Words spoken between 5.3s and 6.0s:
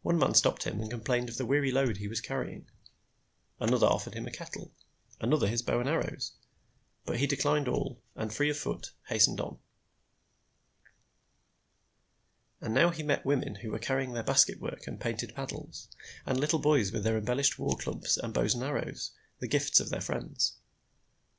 his bow and